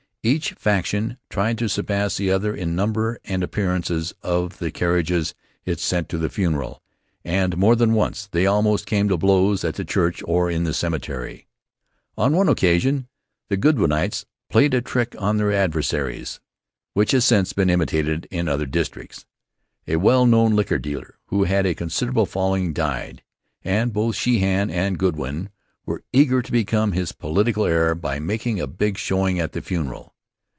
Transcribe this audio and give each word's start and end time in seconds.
Each 0.23 0.53
faction 0.53 1.17
tried 1.31 1.57
to 1.57 1.67
surpass 1.67 2.15
the 2.17 2.29
other 2.29 2.55
in 2.55 2.69
the 2.69 2.75
number 2.75 3.17
and 3.25 3.41
appearance 3.41 3.89
of 4.21 4.59
the 4.59 4.69
carriages 4.69 5.33
it 5.65 5.79
sent 5.79 6.09
to 6.09 6.19
the 6.19 6.29
funeral, 6.29 6.79
and 7.25 7.57
more 7.57 7.75
than 7.75 7.93
once 7.93 8.27
they 8.27 8.45
almost 8.45 8.85
came 8.85 9.07
to 9.09 9.17
blows 9.17 9.63
at 9.65 9.73
the 9.77 9.83
church 9.83 10.21
or 10.27 10.51
in 10.51 10.63
the 10.63 10.75
cemetery. 10.75 11.47
On 12.19 12.35
one 12.35 12.49
occasion 12.49 13.07
the 13.49 13.57
Goodwinites 13.57 14.25
played 14.47 14.75
a 14.75 14.81
trick 14.81 15.15
on 15.17 15.37
their 15.37 15.51
adversaries 15.51 16.39
which 16.93 17.13
has 17.13 17.25
since 17.25 17.51
been 17.51 17.71
imitated 17.71 18.27
in 18.29 18.47
other 18.47 18.67
districts. 18.67 19.25
A 19.87 19.95
well 19.95 20.27
known 20.27 20.55
liquor 20.55 20.77
dealer 20.77 21.17
who 21.29 21.45
had 21.45 21.65
a 21.65 21.73
considerable 21.73 22.27
following 22.27 22.73
died, 22.73 23.23
and 23.63 23.91
both 23.91 24.15
Sheehan 24.15 24.69
and 24.69 24.99
Goodwin 24.99 25.49
were 25.83 26.03
eager 26.13 26.43
to 26.43 26.51
become 26.51 26.91
his 26.91 27.11
political 27.11 27.65
heir 27.65 27.95
by 27.95 28.19
making 28.19 28.59
a 28.61 28.67
big 28.67 28.99
showing 28.99 29.39
at 29.39 29.53
the 29.53 29.63
funeral. 29.63 30.13